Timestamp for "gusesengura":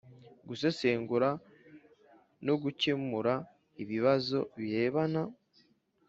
0.47-1.29